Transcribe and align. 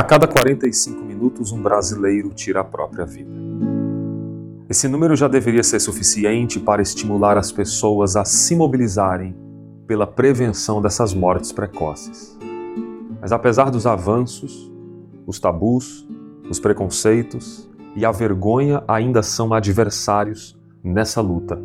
A 0.00 0.02
cada 0.02 0.26
45 0.26 1.04
minutos, 1.04 1.52
um 1.52 1.60
brasileiro 1.60 2.30
tira 2.30 2.60
a 2.60 2.64
própria 2.64 3.04
vida. 3.04 3.30
Esse 4.66 4.88
número 4.88 5.14
já 5.14 5.28
deveria 5.28 5.62
ser 5.62 5.78
suficiente 5.78 6.58
para 6.58 6.80
estimular 6.80 7.36
as 7.36 7.52
pessoas 7.52 8.16
a 8.16 8.24
se 8.24 8.56
mobilizarem 8.56 9.36
pela 9.86 10.06
prevenção 10.06 10.80
dessas 10.80 11.12
mortes 11.12 11.52
precoces. 11.52 12.34
Mas 13.20 13.30
apesar 13.30 13.70
dos 13.70 13.86
avanços, 13.86 14.72
os 15.26 15.38
tabus, 15.38 16.08
os 16.48 16.58
preconceitos 16.58 17.68
e 17.94 18.02
a 18.02 18.10
vergonha 18.10 18.82
ainda 18.88 19.22
são 19.22 19.52
adversários 19.52 20.58
nessa 20.82 21.20
luta. 21.20 21.58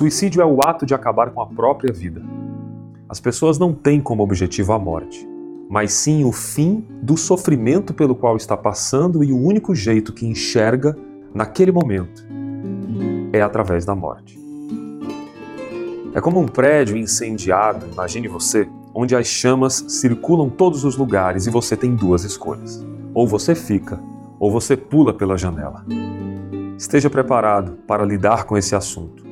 Suicídio 0.00 0.40
é 0.40 0.46
o 0.46 0.60
ato 0.62 0.86
de 0.86 0.94
acabar 0.94 1.30
com 1.30 1.42
a 1.42 1.46
própria 1.46 1.92
vida. 1.92 2.22
As 3.06 3.20
pessoas 3.20 3.58
não 3.58 3.74
têm 3.74 4.00
como 4.00 4.22
objetivo 4.22 4.72
a 4.72 4.78
morte, 4.78 5.28
mas 5.68 5.92
sim 5.92 6.24
o 6.24 6.32
fim 6.32 6.86
do 7.02 7.18
sofrimento 7.18 7.92
pelo 7.92 8.14
qual 8.14 8.34
está 8.34 8.56
passando 8.56 9.22
e 9.22 9.30
o 9.30 9.38
único 9.38 9.74
jeito 9.74 10.14
que 10.14 10.24
enxerga 10.24 10.96
naquele 11.34 11.70
momento 11.70 12.24
é 13.30 13.42
através 13.42 13.84
da 13.84 13.94
morte. 13.94 14.40
É 16.14 16.20
como 16.20 16.40
um 16.40 16.48
prédio 16.48 16.96
incendiado, 16.96 17.86
imagine 17.92 18.26
você, 18.26 18.66
onde 18.94 19.14
as 19.14 19.26
chamas 19.26 19.84
circulam 19.86 20.48
todos 20.48 20.82
os 20.82 20.96
lugares 20.96 21.46
e 21.46 21.50
você 21.50 21.76
tem 21.76 21.94
duas 21.94 22.24
escolhas. 22.24 22.82
Ou 23.12 23.28
você 23.28 23.54
fica, 23.54 24.00
ou 24.38 24.50
você 24.50 24.78
pula 24.78 25.12
pela 25.12 25.36
janela. 25.36 25.84
Esteja 26.78 27.10
preparado 27.10 27.72
para 27.86 28.02
lidar 28.02 28.44
com 28.44 28.56
esse 28.56 28.74
assunto. 28.74 29.29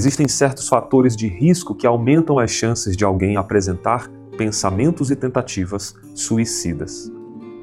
Existem 0.00 0.26
certos 0.26 0.66
fatores 0.66 1.14
de 1.14 1.28
risco 1.28 1.74
que 1.74 1.86
aumentam 1.86 2.38
as 2.38 2.50
chances 2.50 2.96
de 2.96 3.04
alguém 3.04 3.36
apresentar 3.36 4.10
pensamentos 4.38 5.10
e 5.10 5.14
tentativas 5.14 5.94
suicidas. 6.14 7.12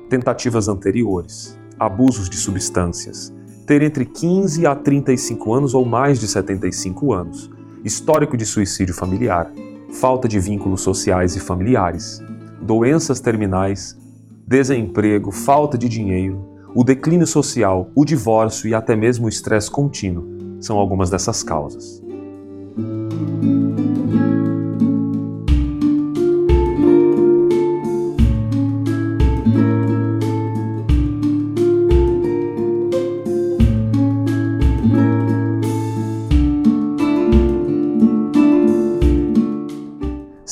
Tentativas 0.08 0.68
anteriores, 0.68 1.58
abusos 1.80 2.30
de 2.30 2.38
substâncias, 2.38 3.34
ter 3.66 3.82
entre 3.82 4.06
15 4.06 4.68
a 4.68 4.76
35 4.76 5.52
anos 5.52 5.74
ou 5.74 5.84
mais 5.84 6.20
de 6.20 6.28
75 6.28 7.12
anos, 7.12 7.50
histórico 7.84 8.38
de 8.38 8.46
suicídio 8.46 8.94
familiar, 8.94 9.52
falta 9.92 10.28
de 10.28 10.40
vínculos 10.40 10.82
sociais 10.82 11.36
e 11.36 11.40
familiares, 11.40 12.22
doenças 12.62 13.20
terminais, 13.20 13.98
desemprego, 14.46 15.32
falta 15.32 15.76
de 15.76 15.90
dinheiro, 15.90 16.48
o 16.76 16.84
declínio 16.84 17.26
social, 17.26 17.90
o 17.96 18.06
divórcio 18.06 18.70
e 18.70 18.76
até 18.76 18.96
mesmo 18.96 19.26
o 19.26 19.30
estresse 19.30 19.72
contínuo 19.72 20.38
são 20.60 20.78
algumas 20.78 21.10
dessas 21.10 21.42
causas. 21.42 22.06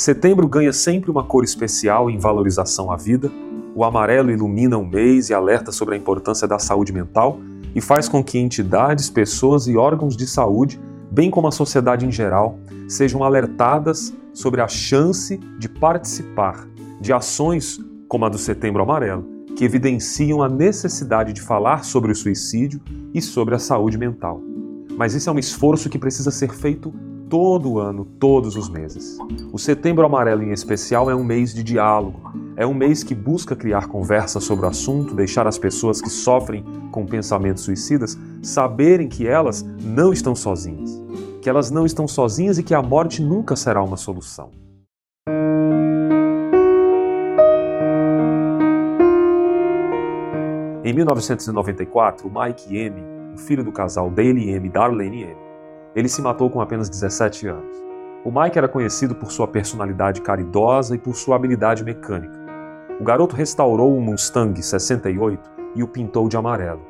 Setembro 0.06 0.48
ganha 0.48 0.72
sempre 0.72 1.10
uma 1.10 1.24
cor 1.24 1.44
especial 1.44 2.12
em 2.12 2.20
valorização 2.20 2.92
à 2.92 2.96
vida. 2.96 3.32
O 3.74 3.84
amarelo 3.84 4.30
ilumina 4.30 4.78
o 4.78 4.86
mês 4.86 5.32
e 5.32 5.34
alerta 5.34 5.72
sobre 5.72 5.96
a 5.96 5.98
importância 5.98 6.48
da 6.48 6.60
saúde 6.60 6.94
mental 6.94 7.40
e 7.74 7.82
faz 7.82 8.08
com 8.08 8.24
que 8.24 8.38
entidades, 8.38 9.10
pessoas 9.10 9.66
e 9.66 9.76
órgãos 9.76 10.16
de 10.16 10.28
saúde, 10.28 10.80
bem 11.16 11.32
como 11.32 11.48
a 11.48 11.52
sociedade 11.52 12.06
em 12.06 12.12
geral, 12.12 12.60
sejam 12.90 13.24
alertadas 13.24 14.14
sobre 14.34 14.60
a 14.60 14.68
chance 14.68 15.38
de 15.58 15.70
participar 15.70 16.68
de 17.00 17.14
ações 17.14 17.80
como 18.10 18.26
a 18.26 18.30
do 18.30 18.38
Setembro 18.38 18.84
Amarelo, 18.84 19.26
que 19.56 19.64
evidenciam 19.64 20.44
a 20.44 20.50
necessidade 20.50 21.32
de 21.32 21.42
falar 21.42 21.86
sobre 21.86 22.12
o 22.12 22.16
suicídio 22.16 22.82
e 23.14 23.22
sobre 23.22 23.56
a 23.56 23.60
saúde 23.60 23.98
mental. 23.98 24.42
Mas 24.98 25.14
isso 25.14 25.30
é 25.30 25.34
um 25.34 25.40
esforço 25.40 25.90
que 25.90 25.98
precisa 25.98 26.32
ser 26.32 26.52
feito 26.52 26.94
todo 27.30 27.80
ano, 27.80 28.04
todos 28.20 28.58
os 28.58 28.68
meses. 28.68 29.18
O 29.54 29.58
Setembro 29.58 30.06
Amarelo, 30.06 30.44
em 30.44 30.52
especial, 30.52 31.10
é 31.10 31.16
um 31.16 31.24
mês 31.24 31.54
de 31.54 31.64
diálogo. 31.64 32.45
É 32.58 32.66
um 32.66 32.74
mês 32.74 33.04
que 33.04 33.14
busca 33.14 33.54
criar 33.54 33.88
conversa 33.88 34.40
sobre 34.40 34.66
o 34.66 34.70
assunto, 34.70 35.14
deixar 35.14 35.46
as 35.46 35.58
pessoas 35.58 36.00
que 36.00 36.10
sofrem 36.10 36.64
com 36.90 37.06
pensamentos 37.06 37.64
suicidas 37.64 38.18
saberem 38.42 39.10
que 39.10 39.28
elas 39.28 39.62
não 39.84 40.14
estão 40.14 40.34
sozinhas. 40.34 41.04
Que 41.42 41.50
elas 41.50 41.70
não 41.70 41.86
estão 41.86 42.08
sozinhas 42.08 42.58
e 42.58 42.64
que 42.64 42.74
a 42.74 42.82
morte 42.82 43.22
nunca 43.22 43.58
será 43.58 43.84
uma 43.84 43.98
solução. 43.98 44.52
Em 50.82 50.94
1994, 50.94 52.32
Mike 52.32 52.78
M, 52.78 53.04
o 53.34 53.38
filho 53.38 53.66
do 53.66 53.72
casal 53.74 54.10
Dale 54.10 54.50
M 54.50 54.66
e 54.66 54.72
Darlene 54.72 55.24
M, 55.24 55.38
ele 55.94 56.08
se 56.08 56.22
matou 56.22 56.50
com 56.50 56.62
apenas 56.62 56.88
17 56.88 57.48
anos. 57.48 57.76
O 58.24 58.32
Mike 58.32 58.58
era 58.58 58.70
conhecido 58.70 59.14
por 59.14 59.30
sua 59.30 59.48
personalidade 59.48 60.22
caridosa 60.22 60.96
e 60.96 60.98
por 60.98 61.16
sua 61.16 61.36
habilidade 61.36 61.84
mecânica. 61.84 62.45
O 63.00 63.04
garoto 63.04 63.36
restaurou 63.36 63.94
um 63.94 64.00
Mustang 64.00 64.62
68 64.62 65.52
e 65.76 65.84
o 65.84 65.88
pintou 65.88 66.30
de 66.30 66.38
amarelo. 66.38 66.82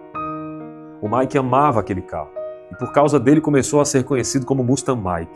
O 1.01 1.09
Mike 1.09 1.35
amava 1.35 1.79
aquele 1.79 2.01
carro 2.01 2.29
e 2.71 2.75
por 2.75 2.91
causa 2.91 3.19
dele 3.19 3.41
começou 3.41 3.81
a 3.81 3.85
ser 3.85 4.03
conhecido 4.03 4.45
como 4.45 4.63
Mustang 4.63 5.01
Mike. 5.01 5.35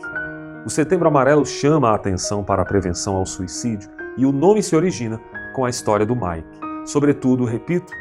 O 0.64 0.70
Setembro 0.70 1.08
Amarelo 1.08 1.44
chama 1.44 1.90
a 1.90 1.94
atenção 1.96 2.44
para 2.44 2.62
a 2.62 2.64
prevenção 2.64 3.16
ao 3.16 3.26
suicídio 3.26 3.90
e 4.16 4.24
o 4.24 4.30
nome 4.30 4.62
se 4.62 4.76
origina 4.76 5.20
com 5.54 5.64
a 5.64 5.70
história 5.70 6.06
do 6.06 6.14
Mike. 6.14 6.60
Sobretudo, 6.84 7.44
repito, 7.44 7.92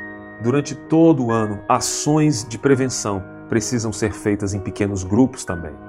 durante 0.43 0.75
todo 0.75 1.25
o 1.25 1.31
ano, 1.31 1.59
ações 1.67 2.47
de 2.47 2.59
prevenção 2.59 3.23
precisam 3.47 3.91
ser 3.91 4.13
feitas 4.13 4.53
em 4.53 4.59
pequenos 4.59 5.03
grupos 5.03 5.43
também. 5.43 5.88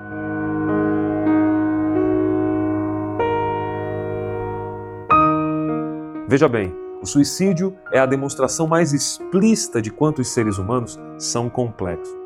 Veja 6.31 6.49
bem, 6.49 6.73
o 7.03 7.07
suicídio 7.07 7.77
é 7.93 7.99
a 7.99 8.07
demonstração 8.07 8.69
mais 8.69 8.93
explícita 8.93 9.83
de 9.83 9.91
quanto 9.91 10.21
os 10.21 10.29
seres 10.29 10.59
humanos 10.59 10.97
são 11.19 11.51
complexos. 11.51 12.17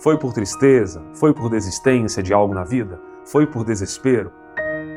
Foi 0.00 0.18
por 0.18 0.32
tristeza? 0.32 1.00
Foi 1.14 1.32
por 1.32 1.48
desistência 1.48 2.24
de 2.24 2.34
algo 2.34 2.52
na 2.52 2.64
vida? 2.64 3.00
Foi 3.24 3.46
por 3.46 3.64
desespero? 3.64 4.32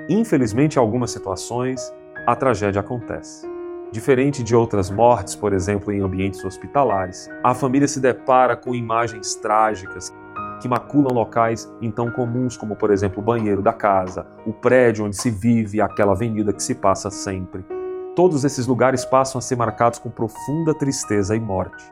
Infelizmente, 0.09 0.77
em 0.77 0.79
algumas 0.79 1.11
situações, 1.11 1.93
a 2.25 2.35
tragédia 2.35 2.79
acontece. 2.79 3.47
Diferente 3.91 4.41
de 4.41 4.55
outras 4.55 4.89
mortes, 4.89 5.35
por 5.35 5.53
exemplo, 5.53 5.93
em 5.93 6.01
ambientes 6.01 6.43
hospitalares, 6.43 7.29
a 7.43 7.53
família 7.53 7.87
se 7.87 7.99
depara 7.99 8.55
com 8.55 8.73
imagens 8.73 9.35
trágicas 9.35 10.11
que 10.59 10.67
maculam 10.67 11.13
locais 11.13 11.71
então 11.83 12.09
comuns, 12.09 12.57
como 12.57 12.75
por 12.75 12.89
exemplo 12.89 13.21
o 13.21 13.23
banheiro 13.23 13.61
da 13.61 13.73
casa, 13.73 14.25
o 14.43 14.51
prédio 14.51 15.05
onde 15.05 15.15
se 15.15 15.29
vive, 15.29 15.79
aquela 15.79 16.13
avenida 16.13 16.51
que 16.51 16.63
se 16.63 16.73
passa 16.73 17.11
sempre. 17.11 17.63
Todos 18.15 18.45
esses 18.45 18.65
lugares 18.65 19.03
passam 19.03 19.39
a 19.39 19.41
ser 19.41 19.57
marcados 19.57 19.99
com 19.99 20.09
profunda 20.09 20.73
tristeza 20.73 21.35
e 21.35 21.39
morte. 21.39 21.83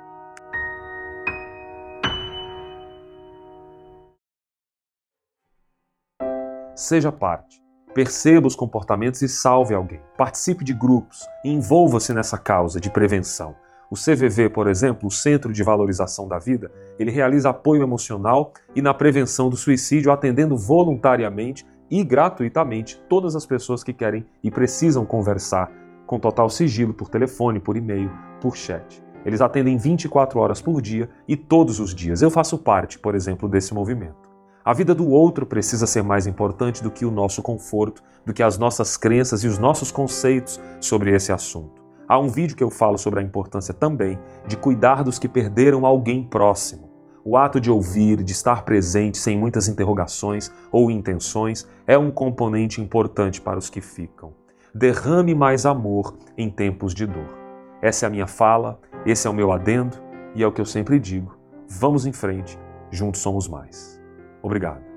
Seja 6.73 7.11
parte. 7.11 7.61
Perceba 7.93 8.47
os 8.47 8.55
comportamentos 8.55 9.21
e 9.21 9.27
salve 9.27 9.75
alguém. 9.75 9.99
Participe 10.17 10.63
de 10.63 10.73
grupos 10.73 11.27
envolva-se 11.43 12.13
nessa 12.13 12.37
causa 12.37 12.79
de 12.79 12.89
prevenção. 12.89 13.53
O 13.91 13.95
CVV, 13.95 14.49
por 14.49 14.67
exemplo, 14.67 15.09
o 15.09 15.11
Centro 15.11 15.51
de 15.51 15.61
Valorização 15.61 16.27
da 16.27 16.39
Vida, 16.39 16.71
ele 16.97 17.11
realiza 17.11 17.49
apoio 17.49 17.83
emocional 17.83 18.53
e 18.73 18.81
na 18.81 18.93
prevenção 18.93 19.49
do 19.49 19.57
suicídio, 19.57 20.11
atendendo 20.11 20.57
voluntariamente 20.57 21.67
e 21.91 22.01
gratuitamente 22.01 22.97
todas 23.09 23.35
as 23.35 23.45
pessoas 23.45 23.83
que 23.83 23.93
querem 23.93 24.25
e 24.41 24.49
precisam 24.49 25.05
conversar 25.05 25.82
com 26.13 26.19
total 26.19 26.47
sigilo 26.47 26.93
por 26.93 27.09
telefone, 27.09 27.59
por 27.59 27.75
e-mail, 27.75 28.11
por 28.39 28.55
chat. 28.55 29.03
Eles 29.25 29.41
atendem 29.41 29.77
24 29.77 30.39
horas 30.39 30.61
por 30.61 30.79
dia 30.79 31.09
e 31.27 31.35
todos 31.35 31.79
os 31.79 31.95
dias. 31.95 32.21
Eu 32.21 32.29
faço 32.29 32.59
parte, 32.59 32.99
por 32.99 33.15
exemplo, 33.15 33.49
desse 33.49 33.73
movimento. 33.73 34.29
A 34.63 34.73
vida 34.73 34.93
do 34.93 35.09
outro 35.09 35.43
precisa 35.43 35.87
ser 35.87 36.03
mais 36.03 36.27
importante 36.27 36.83
do 36.83 36.91
que 36.91 37.03
o 37.03 37.09
nosso 37.09 37.41
conforto, 37.41 38.03
do 38.23 38.31
que 38.31 38.43
as 38.43 38.59
nossas 38.59 38.95
crenças 38.95 39.43
e 39.43 39.47
os 39.47 39.57
nossos 39.57 39.91
conceitos 39.91 40.61
sobre 40.79 41.15
esse 41.15 41.31
assunto. 41.31 41.81
Há 42.07 42.19
um 42.19 42.27
vídeo 42.27 42.55
que 42.55 42.63
eu 42.63 42.69
falo 42.69 42.99
sobre 42.99 43.19
a 43.19 43.23
importância 43.23 43.73
também 43.73 44.19
de 44.45 44.55
cuidar 44.55 45.03
dos 45.03 45.17
que 45.17 45.27
perderam 45.27 45.83
alguém 45.83 46.23
próximo. 46.23 46.91
O 47.25 47.35
ato 47.35 47.59
de 47.59 47.71
ouvir, 47.71 48.21
de 48.21 48.33
estar 48.33 48.63
presente 48.65 49.17
sem 49.17 49.35
muitas 49.35 49.67
interrogações 49.67 50.51
ou 50.71 50.91
intenções 50.91 51.67
é 51.87 51.97
um 51.97 52.11
componente 52.11 52.79
importante 52.79 53.41
para 53.41 53.57
os 53.57 53.67
que 53.67 53.81
ficam. 53.81 54.42
Derrame 54.75 55.35
mais 55.35 55.65
amor 55.65 56.17
em 56.37 56.49
tempos 56.49 56.93
de 56.93 57.05
dor. 57.05 57.37
Essa 57.81 58.05
é 58.05 58.07
a 58.07 58.09
minha 58.09 58.25
fala, 58.25 58.79
esse 59.05 59.27
é 59.27 59.29
o 59.29 59.33
meu 59.33 59.51
adendo 59.51 59.97
e 60.33 60.41
é 60.41 60.47
o 60.47 60.51
que 60.51 60.61
eu 60.61 60.65
sempre 60.65 60.99
digo 60.99 61.43
Vamos 61.67 62.05
em 62.05 62.13
frente, 62.13 62.57
juntos 62.91 63.21
somos 63.21 63.47
mais. 63.47 64.01
Obrigado. 64.41 64.92